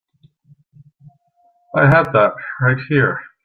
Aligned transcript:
I 1.75 1.85
had 1.85 2.05
that 2.13 2.33
right 2.59 2.79
here. 2.89 3.19